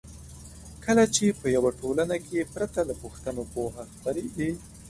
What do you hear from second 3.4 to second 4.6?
پوهه خپریږي.